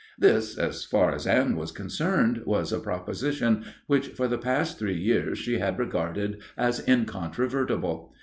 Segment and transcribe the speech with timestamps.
[0.17, 4.97] This, as far as Anne was concerned, was a proposition which for the past three
[4.97, 8.11] years she had regarded as incontrovertible.